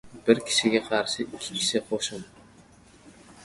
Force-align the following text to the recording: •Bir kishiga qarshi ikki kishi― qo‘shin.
•Bir 0.29 0.39
kishiga 0.47 0.81
qarshi 0.87 1.21
ikki 1.25 1.43
kishi― 1.59 1.85
qo‘shin. 1.93 2.27